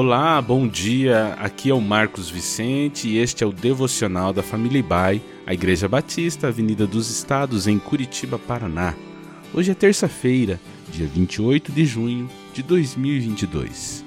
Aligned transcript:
Olá, 0.00 0.40
bom 0.40 0.68
dia. 0.68 1.34
Aqui 1.40 1.70
é 1.70 1.74
o 1.74 1.80
Marcos 1.80 2.30
Vicente 2.30 3.08
e 3.08 3.18
este 3.18 3.42
é 3.42 3.46
o 3.48 3.52
devocional 3.52 4.32
da 4.32 4.44
Família 4.44 4.78
Ibai, 4.78 5.20
a 5.44 5.52
Igreja 5.52 5.88
Batista, 5.88 6.46
Avenida 6.46 6.86
dos 6.86 7.10
Estados, 7.10 7.66
em 7.66 7.80
Curitiba, 7.80 8.38
Paraná. 8.38 8.94
Hoje 9.52 9.72
é 9.72 9.74
terça-feira, 9.74 10.60
dia 10.92 11.04
28 11.04 11.72
de 11.72 11.84
junho 11.84 12.30
de 12.54 12.62
2022. 12.62 14.04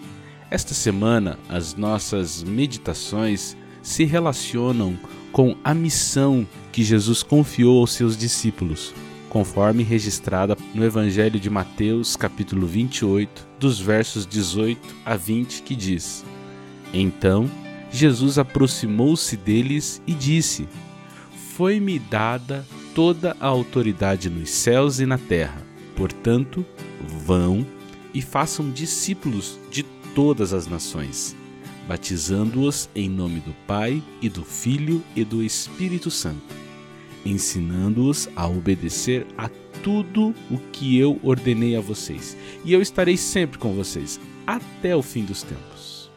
Esta 0.50 0.74
semana, 0.74 1.38
as 1.50 1.76
nossas 1.76 2.42
meditações 2.42 3.58
se 3.84 4.06
relacionam 4.06 4.98
com 5.30 5.58
a 5.62 5.74
missão 5.74 6.48
que 6.72 6.86
Jesus 6.86 7.22
confiou 7.22 7.82
aos 7.82 7.92
seus 7.92 8.16
discípulos 8.16 8.94
conforme 9.32 9.82
registrada 9.82 10.58
no 10.76 10.84
Evangelho 10.84 11.40
de 11.40 11.50
Mateus, 11.50 12.18
capítulo 12.18 12.68
28, 12.68 13.48
dos 13.58 13.80
versos 13.80 14.28
18 14.28 14.94
a 15.06 15.16
20, 15.16 15.62
que 15.64 15.74
diz: 15.74 16.26
Então 16.94 17.50
Jesus 17.90 18.38
aproximou-se 18.38 19.38
deles 19.38 20.02
e 20.06 20.14
disse: 20.14 20.68
Foi-me 21.56 21.98
dada 21.98 22.68
toda 22.94 23.38
a 23.40 23.48
autoridade 23.48 24.30
nos 24.30 24.50
céus 24.50 25.00
e 25.00 25.06
na 25.06 25.18
terra. 25.18 25.66
Portanto, 25.96 26.66
vão 27.26 27.66
e 28.14 28.22
façam 28.22 28.70
discípulos 28.70 29.58
de 29.72 29.84
todas 30.14 30.52
as 30.52 30.68
nações, 30.68 31.38
batizando-os 31.88 32.90
em 32.94 33.08
nome 33.10 33.40
do 33.40 33.56
Pai 33.66 34.04
e 34.22 34.28
do 34.28 34.44
Filho 34.44 35.02
e 35.16 35.24
do 35.24 35.42
Espírito 35.42 36.12
Santo 36.12 36.71
ensinando-os 37.26 38.30
a 38.36 38.48
obedecer 38.48 39.26
a 39.38 39.50
tudo 39.84 40.34
o 40.50 40.58
que 40.72 40.98
eu 40.98 41.20
ordenei 41.24 41.76
a 41.76 41.82
vocês, 41.82 42.38
e 42.64 42.74
eu 42.74 42.82
estarei 42.82 43.18
sempre 43.18 43.58
com 43.58 43.74
vocês 43.74 44.20
até 44.46 44.96
o 44.96 45.02
fim 45.02 45.24
dos 45.24 45.44
tempos. 45.44 46.10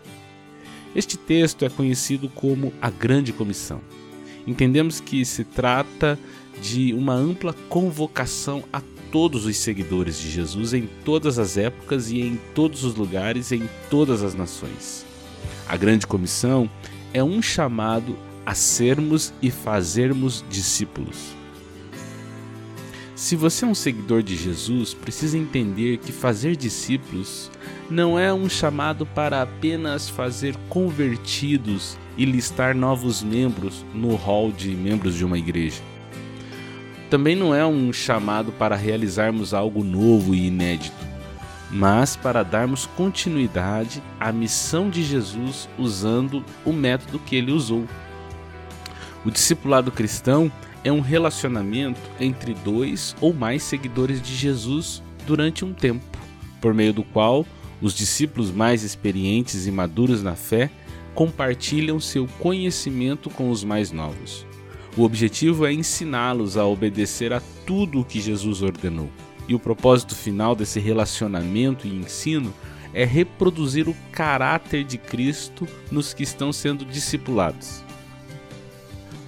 Este 0.94 1.16
texto 1.16 1.64
é 1.64 1.68
conhecido 1.68 2.28
como 2.28 2.72
a 2.80 2.88
Grande 2.88 3.32
Comissão. 3.32 3.80
Entendemos 4.46 5.00
que 5.00 5.24
se 5.24 5.44
trata 5.44 6.18
de 6.60 6.92
uma 6.92 7.14
ampla 7.14 7.52
convocação 7.68 8.62
a 8.72 8.80
todos 9.10 9.46
os 9.46 9.56
seguidores 9.56 10.18
de 10.18 10.30
Jesus 10.30 10.72
em 10.74 10.88
todas 11.04 11.38
as 11.38 11.56
épocas 11.56 12.10
e 12.10 12.20
em 12.20 12.38
todos 12.54 12.84
os 12.84 12.94
lugares, 12.94 13.52
em 13.52 13.68
todas 13.90 14.22
as 14.22 14.34
nações. 14.34 15.04
A 15.68 15.76
Grande 15.76 16.06
Comissão 16.06 16.68
é 17.12 17.22
um 17.22 17.40
chamado 17.40 18.16
a 18.44 18.54
sermos 18.54 19.32
e 19.40 19.50
fazermos 19.50 20.44
discípulos. 20.48 21.34
Se 23.14 23.36
você 23.36 23.64
é 23.64 23.68
um 23.68 23.74
seguidor 23.74 24.22
de 24.22 24.36
Jesus, 24.36 24.92
precisa 24.92 25.38
entender 25.38 25.98
que 25.98 26.12
fazer 26.12 26.56
discípulos 26.56 27.50
não 27.88 28.18
é 28.18 28.34
um 28.34 28.48
chamado 28.48 29.06
para 29.06 29.40
apenas 29.40 30.08
fazer 30.08 30.56
convertidos 30.68 31.96
e 32.18 32.24
listar 32.24 32.74
novos 32.74 33.22
membros 33.22 33.84
no 33.94 34.14
hall 34.16 34.50
de 34.50 34.70
membros 34.70 35.14
de 35.14 35.24
uma 35.24 35.38
igreja. 35.38 35.80
Também 37.08 37.36
não 37.36 37.54
é 37.54 37.64
um 37.64 37.92
chamado 37.92 38.50
para 38.52 38.74
realizarmos 38.74 39.54
algo 39.54 39.84
novo 39.84 40.34
e 40.34 40.48
inédito, 40.48 40.96
mas 41.70 42.16
para 42.16 42.42
darmos 42.42 42.86
continuidade 42.86 44.02
à 44.18 44.32
missão 44.32 44.90
de 44.90 45.02
Jesus 45.02 45.68
usando 45.78 46.44
o 46.64 46.72
método 46.72 47.18
que 47.18 47.36
ele 47.36 47.52
usou, 47.52 47.84
o 49.24 49.30
discipulado 49.30 49.90
cristão 49.90 50.52
é 50.84 50.92
um 50.92 51.00
relacionamento 51.00 52.00
entre 52.20 52.52
dois 52.52 53.16
ou 53.20 53.32
mais 53.32 53.62
seguidores 53.62 54.20
de 54.20 54.36
Jesus 54.36 55.02
durante 55.26 55.64
um 55.64 55.72
tempo, 55.72 56.18
por 56.60 56.74
meio 56.74 56.92
do 56.92 57.02
qual 57.02 57.46
os 57.80 57.94
discípulos 57.94 58.50
mais 58.50 58.82
experientes 58.82 59.66
e 59.66 59.70
maduros 59.70 60.22
na 60.22 60.34
fé 60.34 60.70
compartilham 61.14 61.98
seu 61.98 62.26
conhecimento 62.38 63.30
com 63.30 63.50
os 63.50 63.64
mais 63.64 63.90
novos. 63.90 64.46
O 64.96 65.02
objetivo 65.02 65.64
é 65.64 65.72
ensiná-los 65.72 66.56
a 66.56 66.66
obedecer 66.66 67.32
a 67.32 67.40
tudo 67.66 68.00
o 68.00 68.04
que 68.04 68.20
Jesus 68.20 68.62
ordenou. 68.62 69.08
E 69.48 69.54
o 69.54 69.58
propósito 69.58 70.14
final 70.14 70.54
desse 70.54 70.78
relacionamento 70.78 71.86
e 71.86 71.94
ensino 71.94 72.52
é 72.92 73.04
reproduzir 73.04 73.88
o 73.88 73.96
caráter 74.12 74.84
de 74.84 74.98
Cristo 74.98 75.66
nos 75.90 76.14
que 76.14 76.22
estão 76.22 76.52
sendo 76.52 76.84
discipulados 76.84 77.83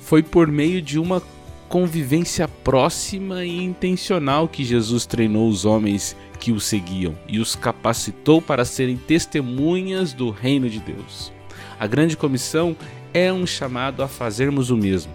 foi 0.06 0.22
por 0.22 0.46
meio 0.46 0.80
de 0.80 1.00
uma 1.00 1.20
convivência 1.68 2.46
próxima 2.46 3.44
e 3.44 3.64
intencional 3.64 4.46
que 4.46 4.64
Jesus 4.64 5.04
treinou 5.04 5.48
os 5.48 5.64
homens 5.64 6.16
que 6.38 6.52
o 6.52 6.60
seguiam 6.60 7.18
e 7.26 7.40
os 7.40 7.56
capacitou 7.56 8.40
para 8.40 8.64
serem 8.64 8.96
testemunhas 8.96 10.12
do 10.12 10.30
reino 10.30 10.70
de 10.70 10.78
Deus. 10.78 11.32
A 11.76 11.88
grande 11.88 12.16
comissão 12.16 12.76
é 13.12 13.32
um 13.32 13.44
chamado 13.44 14.00
a 14.00 14.06
fazermos 14.06 14.70
o 14.70 14.76
mesmo, 14.76 15.12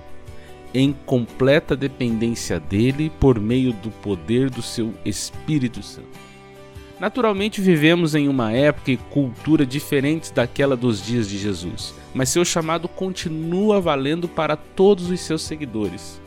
em 0.73 0.91
completa 1.05 1.73
dependência 1.73 2.59
dele 2.59 3.09
por 3.17 3.39
meio 3.39 3.71
do 3.71 3.91
poder 3.91 4.49
do 4.49 4.61
seu 4.61 4.93
Espírito 5.05 5.81
Santo. 5.81 6.30
Naturalmente 7.01 7.61
vivemos 7.61 8.13
em 8.13 8.27
uma 8.27 8.51
época 8.51 8.91
e 8.91 8.97
cultura 8.97 9.65
diferentes 9.65 10.29
daquela 10.29 10.77
dos 10.77 11.03
dias 11.03 11.27
de 11.27 11.35
Jesus, 11.35 11.95
mas 12.13 12.29
seu 12.29 12.45
chamado 12.45 12.87
continua 12.87 13.81
valendo 13.81 14.27
para 14.27 14.55
todos 14.55 15.09
os 15.09 15.19
seus 15.19 15.41
seguidores. 15.41 16.21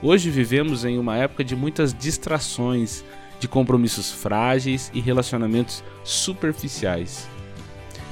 Hoje 0.00 0.30
vivemos 0.30 0.84
em 0.84 0.96
uma 0.96 1.16
época 1.16 1.42
de 1.42 1.56
muitas 1.56 1.92
distrações, 1.92 3.02
de 3.40 3.48
compromissos 3.48 4.12
frágeis 4.12 4.92
e 4.94 5.00
relacionamentos 5.00 5.82
superficiais. 6.04 7.28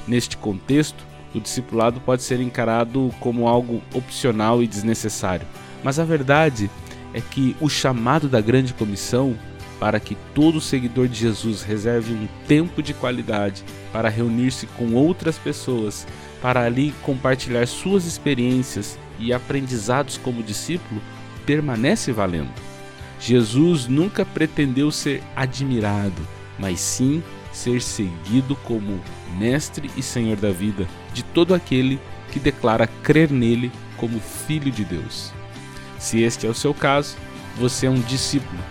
Neste 0.05 0.35
contexto, 0.35 1.05
o 1.33 1.39
discipulado 1.39 2.01
pode 2.01 2.23
ser 2.23 2.41
encarado 2.41 3.09
como 3.21 3.47
algo 3.47 3.81
opcional 3.93 4.61
e 4.61 4.67
desnecessário, 4.67 5.47
mas 5.81 5.97
a 5.97 6.03
verdade 6.03 6.69
é 7.13 7.21
que 7.21 7.55
o 7.61 7.69
chamado 7.69 8.27
da 8.27 8.41
grande 8.41 8.73
comissão 8.73 9.33
para 9.81 9.99
que 9.99 10.15
todo 10.35 10.61
seguidor 10.61 11.07
de 11.07 11.17
Jesus 11.17 11.63
reserve 11.63 12.13
um 12.13 12.27
tempo 12.47 12.83
de 12.83 12.93
qualidade 12.93 13.63
para 13.91 14.09
reunir-se 14.09 14.67
com 14.67 14.93
outras 14.93 15.39
pessoas, 15.39 16.05
para 16.39 16.63
ali 16.63 16.93
compartilhar 17.01 17.67
suas 17.67 18.05
experiências 18.05 18.99
e 19.17 19.33
aprendizados 19.33 20.19
como 20.19 20.43
discípulo, 20.43 21.01
permanece 21.47 22.11
valendo. 22.11 22.53
Jesus 23.19 23.87
nunca 23.87 24.23
pretendeu 24.23 24.91
ser 24.91 25.23
admirado, 25.35 26.21
mas 26.59 26.79
sim 26.79 27.23
ser 27.51 27.81
seguido 27.81 28.55
como 28.57 29.01
Mestre 29.39 29.89
e 29.97 30.03
Senhor 30.03 30.37
da 30.37 30.51
vida 30.51 30.87
de 31.11 31.23
todo 31.23 31.55
aquele 31.55 31.99
que 32.31 32.39
declara 32.39 32.85
crer 33.01 33.31
nele 33.31 33.71
como 33.97 34.19
Filho 34.19 34.71
de 34.71 34.85
Deus. 34.85 35.33
Se 35.97 36.21
este 36.21 36.45
é 36.45 36.49
o 36.51 36.53
seu 36.53 36.71
caso, 36.71 37.17
você 37.57 37.87
é 37.87 37.89
um 37.89 37.99
discípulo 38.01 38.61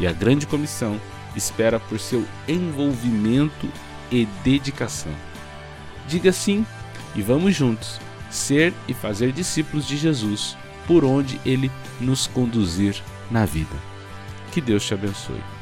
e 0.00 0.06
a 0.06 0.12
Grande 0.12 0.46
Comissão 0.46 1.00
espera 1.36 1.78
por 1.78 1.98
seu 1.98 2.24
envolvimento 2.46 3.68
e 4.10 4.26
dedicação. 4.42 5.12
Diga 6.06 6.32
sim 6.32 6.64
e 7.14 7.22
vamos 7.22 7.54
juntos 7.54 8.00
ser 8.30 8.74
e 8.86 8.94
fazer 8.94 9.32
discípulos 9.32 9.86
de 9.86 9.96
Jesus 9.96 10.56
por 10.86 11.04
onde 11.04 11.40
ele 11.44 11.70
nos 12.00 12.26
conduzir 12.26 13.02
na 13.30 13.44
vida. 13.44 13.76
Que 14.52 14.60
Deus 14.60 14.84
te 14.84 14.94
abençoe. 14.94 15.57